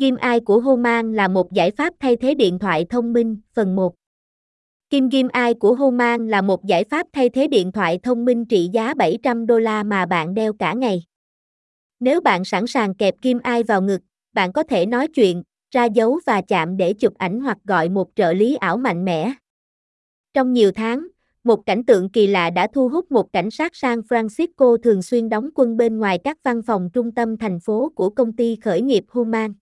[0.00, 3.76] Kim Eye của Homan là một giải pháp thay thế điện thoại thông minh, phần
[3.76, 3.94] 1.
[4.90, 8.44] Kim Kim Eye của Homan là một giải pháp thay thế điện thoại thông minh
[8.44, 11.02] trị giá 700 đô la mà bạn đeo cả ngày.
[12.00, 14.00] Nếu bạn sẵn sàng kẹp Kim Eye vào ngực,
[14.32, 18.08] bạn có thể nói chuyện, ra dấu và chạm để chụp ảnh hoặc gọi một
[18.14, 19.32] trợ lý ảo mạnh mẽ.
[20.34, 21.06] Trong nhiều tháng,
[21.44, 25.28] một cảnh tượng kỳ lạ đã thu hút một cảnh sát San Francisco thường xuyên
[25.28, 28.82] đóng quân bên ngoài các văn phòng trung tâm thành phố của công ty khởi
[28.82, 29.52] nghiệp Human.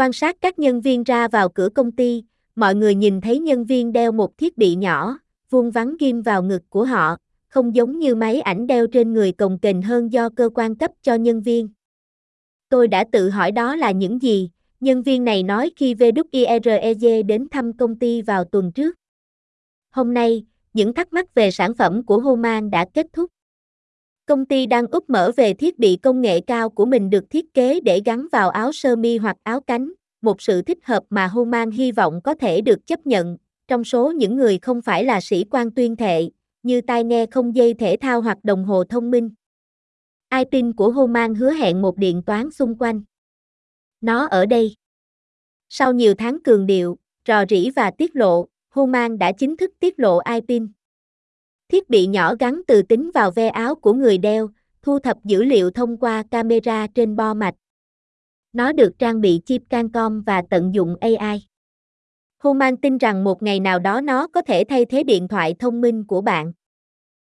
[0.00, 2.24] Quan sát các nhân viên ra vào cửa công ty,
[2.54, 5.18] mọi người nhìn thấy nhân viên đeo một thiết bị nhỏ,
[5.50, 7.16] vuông vắn ghim vào ngực của họ,
[7.48, 10.90] không giống như máy ảnh đeo trên người cồng kềnh hơn do cơ quan cấp
[11.02, 11.68] cho nhân viên.
[12.68, 17.48] Tôi đã tự hỏi đó là những gì, nhân viên này nói khi VWIREG đến
[17.50, 18.96] thăm công ty vào tuần trước.
[19.90, 23.30] Hôm nay, những thắc mắc về sản phẩm của Homan đã kết thúc.
[24.26, 27.54] Công ty đang úp mở về thiết bị công nghệ cao của mình được thiết
[27.54, 31.26] kế để gắn vào áo sơ mi hoặc áo cánh, một sự thích hợp mà
[31.26, 33.36] Homan hy vọng có thể được chấp nhận,
[33.68, 36.30] trong số những người không phải là sĩ quan tuyên thệ,
[36.62, 39.30] như tai nghe không dây thể thao hoặc đồng hồ thông minh.
[40.38, 43.02] iPin của Homan hứa hẹn một điện toán xung quanh.
[44.00, 44.76] Nó ở đây.
[45.68, 46.98] Sau nhiều tháng cường điệu,
[47.28, 50.68] rò rỉ và tiết lộ, Homan đã chính thức tiết lộ iPin.
[51.68, 54.50] Thiết bị nhỏ gắn từ tính vào ve áo của người đeo,
[54.82, 57.54] thu thập dữ liệu thông qua camera trên bo mạch.
[58.52, 61.46] Nó được trang bị chip Cancom và tận dụng AI.
[62.38, 65.80] Human tin rằng một ngày nào đó nó có thể thay thế điện thoại thông
[65.80, 66.52] minh của bạn.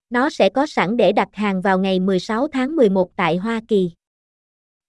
[0.10, 3.92] Nó sẽ có sẵn để đặt hàng vào ngày 16 tháng 11 tại Hoa Kỳ.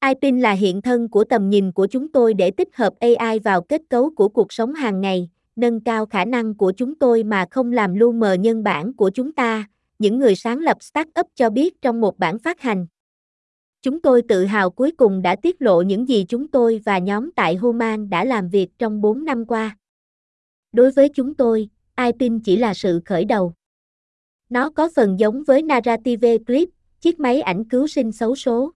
[0.05, 3.63] iPin là hiện thân của tầm nhìn của chúng tôi để tích hợp AI vào
[3.63, 7.47] kết cấu của cuộc sống hàng ngày, nâng cao khả năng của chúng tôi mà
[7.51, 11.51] không làm lu mờ nhân bản của chúng ta, những người sáng lập startup cho
[11.51, 12.87] biết trong một bản phát hành.
[13.83, 17.31] Chúng tôi tự hào cuối cùng đã tiết lộ những gì chúng tôi và nhóm
[17.37, 19.77] tại Human đã làm việc trong 4 năm qua.
[20.73, 23.53] Đối với chúng tôi, iPin chỉ là sự khởi đầu.
[24.51, 26.69] Nó có phần giống với Narrative Clip,
[27.01, 28.73] chiếc máy ảnh cứu sinh xấu số.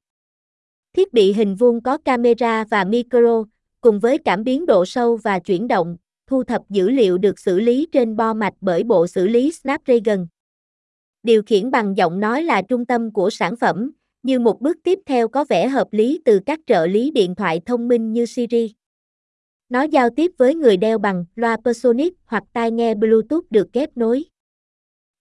[0.96, 3.44] Thiết bị hình vuông có camera và micro,
[3.80, 5.96] cùng với cảm biến độ sâu và chuyển động,
[6.26, 10.26] thu thập dữ liệu được xử lý trên bo mạch bởi bộ xử lý Snapdragon.
[11.22, 13.90] Điều khiển bằng giọng nói là trung tâm của sản phẩm,
[14.26, 17.60] như một bước tiếp theo có vẻ hợp lý từ các trợ lý điện thoại
[17.66, 18.74] thông minh như Siri.
[19.68, 23.96] Nó giao tiếp với người đeo bằng loa Personic hoặc tai nghe Bluetooth được kết
[23.96, 24.24] nối.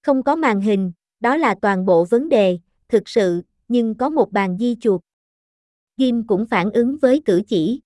[0.02, 4.32] Không có màn hình, đó là toàn bộ vấn đề, thực sự, nhưng có một
[4.32, 5.02] bàn di chuột.
[5.98, 7.82] Kim cũng phản ứng với cử chỉ.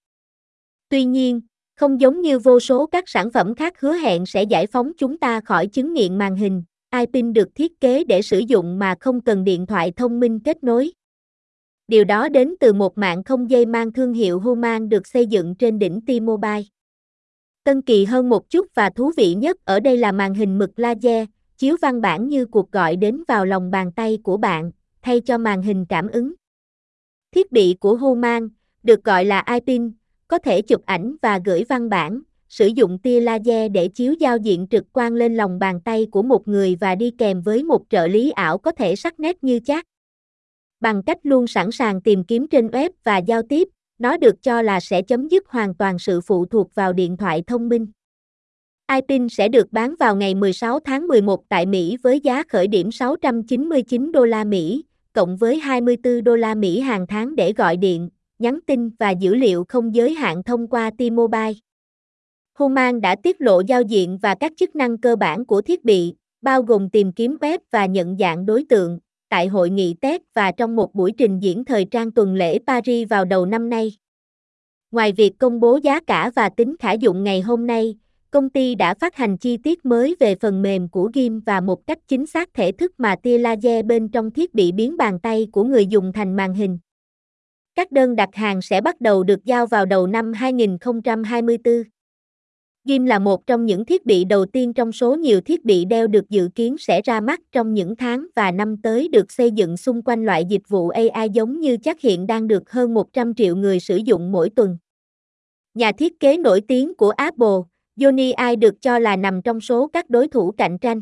[0.90, 1.41] Tuy nhiên,
[1.75, 5.18] không giống như vô số các sản phẩm khác hứa hẹn sẽ giải phóng chúng
[5.18, 6.63] ta khỏi chứng nghiện màn hình,
[6.96, 10.63] iPin được thiết kế để sử dụng mà không cần điện thoại thông minh kết
[10.63, 10.91] nối.
[11.90, 15.56] Điều đó đến từ một mạng không dây mang thương hiệu Human được xây dựng
[15.56, 16.64] trên đỉnh T-Mobile.
[17.64, 20.80] Tân kỳ hơn một chút và thú vị nhất ở đây là màn hình mực
[20.80, 21.28] laser,
[21.58, 25.38] chiếu văn bản như cuộc gọi đến vào lòng bàn tay của bạn, thay cho
[25.38, 26.34] màn hình cảm ứng.
[27.32, 28.50] Thiết bị của Human,
[28.84, 29.92] được gọi là iPin,
[30.28, 34.38] có thể chụp ảnh và gửi văn bản, sử dụng tia laser để chiếu giao
[34.38, 37.82] diện trực quan lên lòng bàn tay của một người và đi kèm với một
[37.90, 39.86] trợ lý ảo có thể sắc nét như chat.
[40.79, 44.62] Bằng cách luôn sẵn sàng tìm kiếm trên web và giao tiếp, nó được cho
[44.62, 47.88] là sẽ chấm dứt hoàn toàn sự phụ thuộc vào điện thoại thông minh.
[48.91, 52.91] iPin sẽ được bán vào ngày 16 tháng 11 tại Mỹ với giá khởi điểm
[52.91, 58.09] 699 đô la Mỹ, cộng với 24 đô la Mỹ hàng tháng để gọi điện,
[58.40, 61.53] nhắn tin và dữ liệu không giới hạn thông qua T-Mobile.
[62.59, 66.13] Human đã tiết lộ giao diện và các chức năng cơ bản của thiết bị,
[66.41, 70.51] bao gồm tìm kiếm web và nhận dạng đối tượng, tại hội nghị TED và
[70.51, 73.91] trong một buổi trình diễn thời trang tuần lễ Paris vào đầu năm nay.
[74.91, 77.95] Ngoài việc công bố giá cả và tính khả dụng ngày hôm nay,
[78.31, 81.88] công ty đã phát hành chi tiết mới về phần mềm của game và một
[81.88, 85.47] cách chính xác thể thức mà tia laser bên trong thiết bị biến bàn tay
[85.51, 86.79] của người dùng thành màn hình.
[87.75, 91.84] Các đơn đặt hàng sẽ bắt đầu được giao vào đầu năm 2024.
[92.90, 96.08] Gim là một trong những thiết bị đầu tiên trong số nhiều thiết bị đeo
[96.08, 99.78] được dự kiến sẽ ra mắt trong những tháng và năm tới được xây dựng
[99.78, 103.56] xung quanh loại dịch vụ AI giống như chắc hiện đang được hơn 100 triệu
[103.56, 104.78] người sử dụng mỗi tuần.
[105.74, 107.58] Nhà thiết kế nổi tiếng của Apple,
[107.97, 111.02] Johnny Ive được cho là nằm trong số các đối thủ cạnh tranh.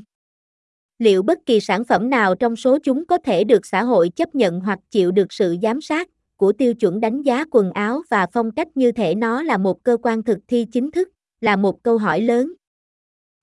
[1.00, 4.36] Liệu bất kỳ sản phẩm nào trong số chúng có thể được xã hội chấp
[4.36, 8.28] nhận hoặc chịu được sự giám sát của tiêu chuẩn đánh giá quần áo và
[8.34, 11.10] phong cách như thể nó là một cơ quan thực thi chính thức?
[11.42, 12.54] Là một câu hỏi lớn.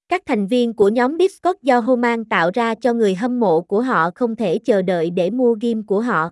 [0.09, 3.81] Các thành viên của nhóm Discord do Homan tạo ra cho người hâm mộ của
[3.81, 6.31] họ không thể chờ đợi để mua game của họ.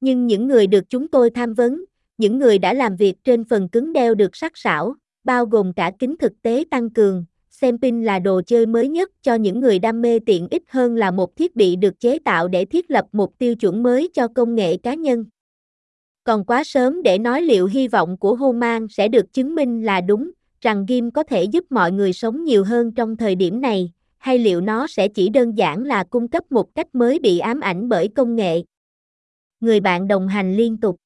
[0.00, 1.84] Nhưng những người được chúng tôi tham vấn,
[2.18, 4.94] Những người đã làm việc trên phần cứng đeo được sắc sảo,
[5.24, 9.10] bao gồm cả kính thực tế tăng cường, xem pin là đồ chơi mới nhất
[9.22, 12.48] cho những người đam mê tiện ích hơn là một thiết bị được chế tạo
[12.48, 15.24] để thiết lập một tiêu chuẩn mới cho công nghệ cá nhân.
[16.24, 20.00] Còn quá sớm để nói liệu hy vọng của Homan sẽ được chứng minh là
[20.00, 23.92] đúng, rằng Gim có thể giúp mọi người sống nhiều hơn trong thời điểm này,
[24.18, 27.60] hay liệu nó sẽ chỉ đơn giản là cung cấp một cách mới bị ám
[27.60, 28.62] ảnh bởi công nghệ.
[29.60, 30.96] Người bạn đồng hành liên tục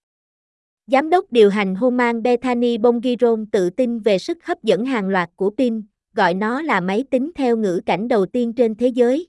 [0.87, 5.31] Giám đốc điều hành Human Bethany Bongiron tự tin về sức hấp dẫn hàng loạt
[5.37, 5.82] của PIN,
[6.14, 9.28] gọi nó là máy tính theo ngữ cảnh đầu tiên trên thế giới.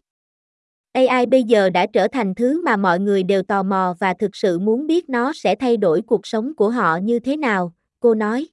[0.93, 4.35] AI bây giờ đã trở thành thứ mà mọi người đều tò mò và thực
[4.35, 8.15] sự muốn biết nó sẽ thay đổi cuộc sống của họ như thế nào, cô
[8.15, 8.47] nói.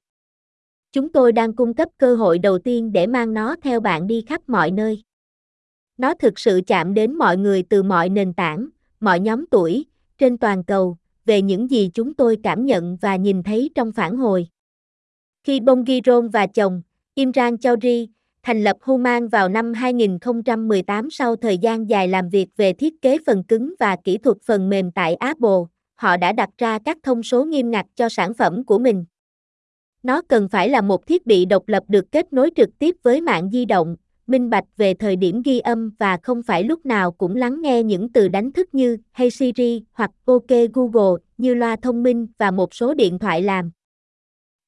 [0.93, 4.23] Chúng tôi đang cung cấp cơ hội đầu tiên để mang nó theo bạn đi
[4.27, 5.01] khắp mọi nơi.
[5.97, 8.67] Nó thực sự chạm đến mọi người từ mọi nền tảng,
[8.99, 9.85] mọi nhóm tuổi,
[10.17, 14.17] trên toàn cầu, về những gì chúng tôi cảm nhận và nhìn thấy trong phản
[14.17, 14.47] hồi.
[15.43, 16.81] Khi Bongiron và chồng,
[17.15, 18.09] Imran Chaudhry,
[18.43, 23.17] thành lập Human vào năm 2018 sau thời gian dài làm việc về thiết kế
[23.25, 25.59] phần cứng và kỹ thuật phần mềm tại Apple,
[25.95, 29.05] họ đã đặt ra các thông số nghiêm ngặt cho sản phẩm của mình.
[30.03, 33.21] Nó cần phải là một thiết bị độc lập được kết nối trực tiếp với
[33.21, 33.95] mạng di động,
[34.27, 37.83] minh bạch về thời điểm ghi âm và không phải lúc nào cũng lắng nghe
[37.83, 42.51] những từ đánh thức như Hey Siri hoặc OK Google như loa thông minh và
[42.51, 43.71] một số điện thoại làm.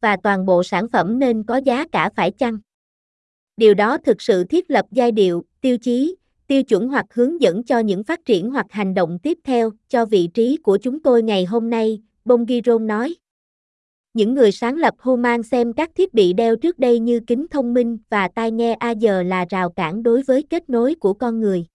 [0.01, 2.57] Và toàn bộ sản phẩm nên có giá cả phải chăng?
[3.57, 6.15] Điều đó thực sự thiết lập giai điệu, tiêu chí,
[6.47, 10.05] tiêu chuẩn hoặc hướng dẫn cho những phát triển hoặc hành động tiếp theo cho
[10.05, 13.15] vị trí của chúng tôi ngày hôm nay, Bongiron nói.
[14.13, 17.73] Những người sáng lập Human xem các thiết bị đeo trước đây như kính thông
[17.73, 21.39] minh và tai nghe A giờ là rào cản đối với kết nối của con
[21.39, 21.65] người.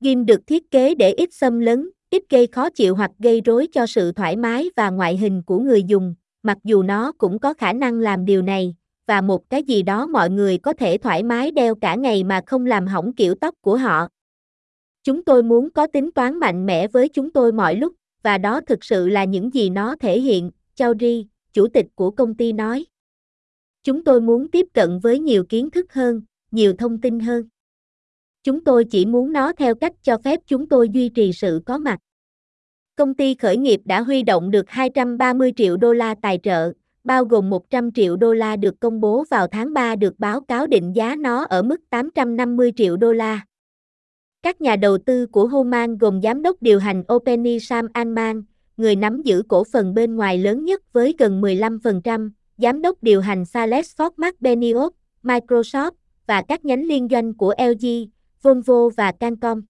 [0.00, 3.66] Gim được thiết kế để ít xâm lấn, ít gây khó chịu hoặc gây rối
[3.72, 7.54] cho sự thoải mái và ngoại hình của người dùng, mặc dù nó cũng có
[7.54, 8.74] khả năng làm điều này,
[9.06, 12.40] và một cái gì đó mọi người có thể thoải mái đeo cả ngày mà
[12.46, 14.08] không làm hỏng kiểu tóc của họ.
[15.04, 18.60] Chúng tôi muốn có tính toán mạnh mẽ với chúng tôi mọi lúc, và đó
[18.60, 22.86] thực sự là những gì nó thể hiện, Chaudhry, chủ tịch của công ty nói.
[23.84, 27.48] Chúng tôi muốn tiếp cận với nhiều kiến thức hơn, nhiều thông tin hơn.
[28.42, 31.78] Chúng tôi chỉ muốn nó theo cách cho phép chúng tôi duy trì sự có
[31.78, 31.98] mặt.
[32.96, 36.72] Công ty khởi nghiệp đã huy động được 230 triệu đô la tài trợ,
[37.04, 40.66] bao gồm 100 triệu đô la được công bố vào tháng 3 được báo cáo
[40.66, 43.40] định giá nó ở mức 850 triệu đô la.
[44.42, 48.42] Các nhà đầu tư của Human gồm giám đốc điều hành Openi Sam Altman,
[48.76, 53.20] người nắm giữ cổ phần bên ngoài lớn nhất với gần 15%, giám đốc điều
[53.20, 54.90] hành Sales Ford Mark Benioff,
[55.22, 55.92] Microsoft
[56.26, 57.86] và các nhánh liên doanh của LG,
[58.42, 59.62] Volvo và Cancom.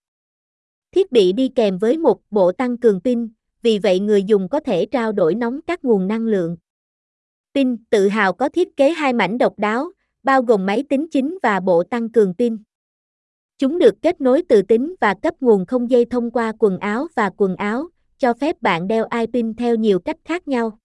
[0.93, 3.29] Thiết bị đi kèm với một bộ tăng cường pin,
[3.63, 6.57] vì vậy người dùng có thể trao đổi nóng các nguồn năng lượng.
[7.55, 11.39] Pin tự hào có thiết kế hai mảnh độc đáo, bao gồm máy tính chính
[11.43, 12.57] và bộ tăng cường pin.
[13.59, 17.07] Chúng được kết nối từ tính và cấp nguồn không dây thông qua quần áo
[17.15, 17.89] và quần áo,
[18.23, 20.79] cho phép bạn đeo iPin theo nhiều cách khác nhau.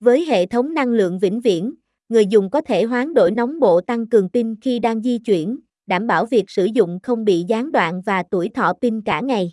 [0.00, 1.74] Với hệ thống năng lượng vĩnh viễn,
[2.08, 5.58] người dùng có thể hoán đổi nóng bộ tăng cường pin khi đang di chuyển,
[5.86, 9.52] đảm bảo việc sử dụng không bị gián đoạn và tuổi thọ pin cả ngày.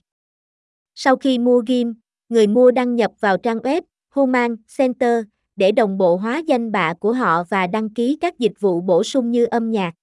[0.95, 1.91] Sau khi mua game,
[2.29, 3.81] người mua đăng nhập vào trang web
[4.15, 5.23] Human Center
[5.55, 9.03] để đồng bộ hóa danh bạ của họ và đăng ký các dịch vụ bổ
[9.03, 9.93] sung như âm nhạc.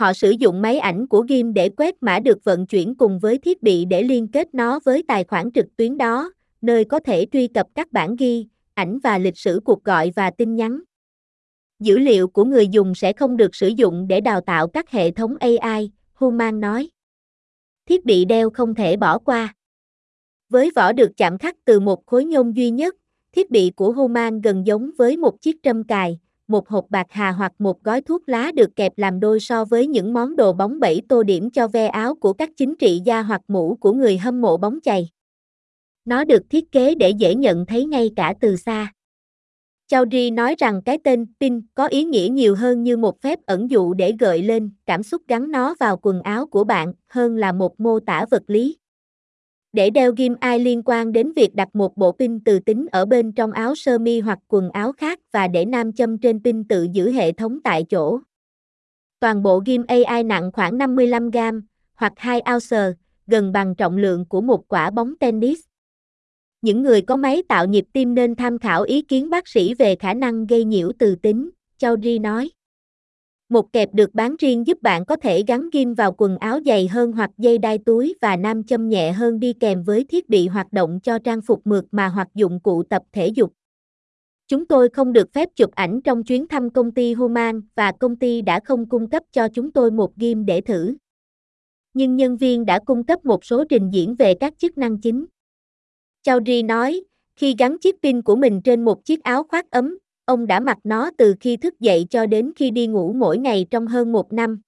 [0.00, 3.38] Họ sử dụng máy ảnh của Gim để quét mã được vận chuyển cùng với
[3.38, 7.26] thiết bị để liên kết nó với tài khoản trực tuyến đó, nơi có thể
[7.32, 10.80] truy cập các bản ghi, ảnh và lịch sử cuộc gọi và tin nhắn.
[11.80, 15.10] Dữ liệu của người dùng sẽ không được sử dụng để đào tạo các hệ
[15.10, 16.90] thống AI, Human nói.
[17.86, 19.54] Thiết bị đeo không thể bỏ qua.
[20.48, 22.96] Với vỏ được chạm khắc từ một khối nhôm duy nhất,
[23.32, 26.18] thiết bị của Human gần giống với một chiếc trâm cài,
[26.50, 29.86] một hộp bạc hà hoặc một gói thuốc lá được kẹp làm đôi so với
[29.86, 33.22] những món đồ bóng bẩy tô điểm cho ve áo của các chính trị gia
[33.22, 35.08] hoặc mũ của người hâm mộ bóng chày.
[36.04, 38.92] Nó được thiết kế để dễ nhận thấy ngay cả từ xa.
[39.86, 43.70] Chaudhry nói rằng cái tên pin có ý nghĩa nhiều hơn như một phép ẩn
[43.70, 47.52] dụ để gợi lên cảm xúc gắn nó vào quần áo của bạn hơn là
[47.52, 48.76] một mô tả vật lý.
[49.72, 53.06] Để đeo ghim ai liên quan đến việc đặt một bộ pin từ tính ở
[53.06, 56.64] bên trong áo sơ mi hoặc quần áo khác và để nam châm trên pin
[56.64, 58.20] tự giữ hệ thống tại chỗ.
[59.20, 62.92] Toàn bộ ghim AI nặng khoảng 55 gram, hoặc 2 ounce,
[63.26, 65.60] gần bằng trọng lượng của một quả bóng tennis.
[66.62, 69.96] Những người có máy tạo nhịp tim nên tham khảo ý kiến bác sĩ về
[69.96, 72.50] khả năng gây nhiễu từ tính, Chaudhry nói.
[73.50, 76.88] Một kẹp được bán riêng giúp bạn có thể gắn ghim vào quần áo dày
[76.88, 80.48] hơn hoặc dây đai túi và nam châm nhẹ hơn đi kèm với thiết bị
[80.48, 83.52] hoạt động cho trang phục mượt mà hoặc dụng cụ tập thể dục.
[84.48, 88.16] Chúng tôi không được phép chụp ảnh trong chuyến thăm công ty Human và công
[88.16, 90.94] ty đã không cung cấp cho chúng tôi một ghim để thử.
[91.94, 95.26] Nhưng nhân viên đã cung cấp một số trình diễn về các chức năng chính.
[96.26, 97.02] Chowdhury nói,
[97.36, 99.98] khi gắn chiếc pin của mình trên một chiếc áo khoác ấm,
[100.30, 103.66] ông đã mặc nó từ khi thức dậy cho đến khi đi ngủ mỗi ngày
[103.70, 104.60] trong hơn một năm.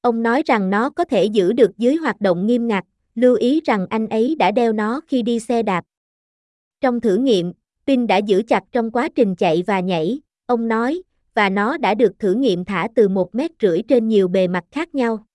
[0.00, 3.60] Ông nói rằng nó có thể giữ được dưới hoạt động nghiêm ngặt, lưu ý
[3.64, 5.84] rằng anh ấy đã đeo nó khi đi xe đạp.
[6.80, 7.52] Trong thử nghiệm,
[7.86, 11.02] pin đã giữ chặt trong quá trình chạy và nhảy, ông nói,
[11.34, 14.64] và nó đã được thử nghiệm thả từ một mét rưỡi trên nhiều bề mặt
[14.70, 15.26] khác nhau.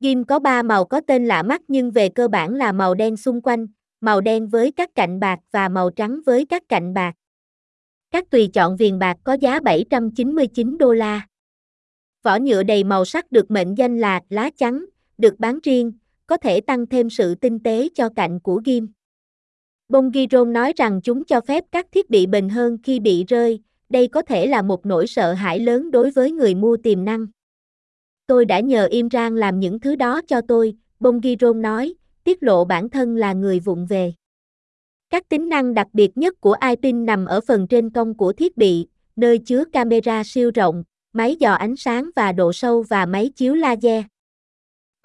[0.00, 3.16] Ghim có ba màu có tên lạ mắt nhưng về cơ bản là màu đen
[3.16, 3.66] xung quanh,
[4.00, 7.14] màu đen với các cạnh bạc và màu trắng với các cạnh bạc.
[8.10, 11.26] Các tùy chọn viền bạc có giá 799 đô la.
[12.22, 14.84] Vỏ nhựa đầy màu sắc được mệnh danh là lá trắng,
[15.18, 15.92] được bán riêng,
[16.26, 18.88] có thể tăng thêm sự tinh tế cho cạnh của ghim.
[19.88, 24.08] Bongiron nói rằng chúng cho phép các thiết bị bền hơn khi bị rơi, đây
[24.08, 27.26] có thể là một nỗi sợ hãi lớn đối với người mua tiềm năng.
[28.26, 31.94] Tôi đã nhờ Imran làm những thứ đó cho tôi, Bongiron nói,
[32.24, 34.12] tiết lộ bản thân là người vụng về.
[35.16, 38.56] Các tính năng đặc biệt nhất của iPin nằm ở phần trên cong của thiết
[38.56, 43.30] bị, nơi chứa camera siêu rộng, máy dò ánh sáng và độ sâu và máy
[43.36, 44.04] chiếu laser.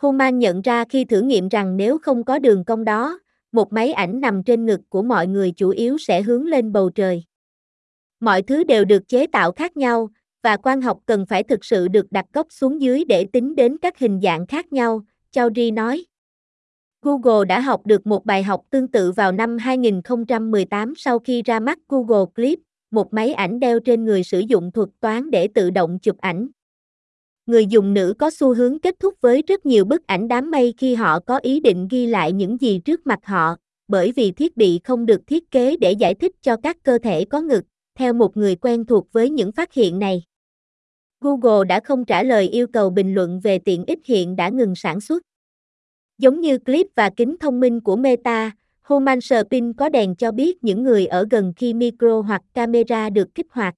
[0.02, 3.20] Human nhận ra khi thử nghiệm rằng nếu không có đường cong đó,
[3.52, 6.90] một máy ảnh nằm trên ngực của mọi người chủ yếu sẽ hướng lên bầu
[6.90, 7.24] trời.
[8.20, 10.10] Mọi thứ đều được chế tạo khác nhau,
[10.42, 13.78] và quan học cần phải thực sự được đặt góc xuống dưới để tính đến
[13.78, 15.02] các hình dạng khác nhau,
[15.32, 16.06] Chaudhry nói.
[17.02, 21.60] Google đã học được một bài học tương tự vào năm 2018 sau khi ra
[21.60, 22.60] mắt Google Clip,
[22.92, 26.48] một máy ảnh đeo trên người sử dụng thuật toán để tự động chụp ảnh.
[27.46, 30.74] Người dùng nữ có xu hướng kết thúc với rất nhiều bức ảnh đám mây
[30.78, 33.56] khi họ có ý định ghi lại những gì trước mặt họ,
[33.88, 37.26] bởi vì thiết bị không được thiết kế để giải thích cho các cơ thể
[37.26, 37.64] có ngực,
[37.96, 40.24] theo một người quen thuộc với những phát hiện này.
[41.22, 44.76] Google đã không trả lời yêu cầu bình luận về tiện ích hiện đã ngừng
[44.76, 45.24] sản xuất.
[46.18, 48.52] Giống như clip và kính thông minh của Meta,
[48.82, 49.20] Human
[49.52, 53.48] Pin có đèn cho biết những người ở gần khi micro hoặc camera được kích
[53.50, 53.76] hoạt.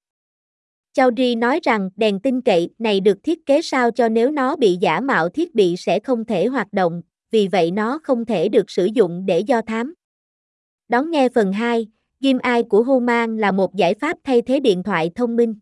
[0.94, 4.78] Chaudhry nói rằng đèn tin cậy này được thiết kế sao cho nếu nó bị
[4.82, 8.72] giả mạo thiết bị sẽ không thể hoạt động, vì vậy nó không thể được
[8.72, 9.94] sử dụng để do thám.
[10.90, 11.88] Đón nghe phần 2,
[12.20, 15.56] Gim Eye của Human là một giải pháp thay thế điện thoại thông minh.